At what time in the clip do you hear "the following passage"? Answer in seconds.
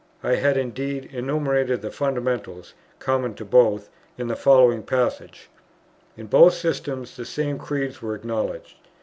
4.29-5.47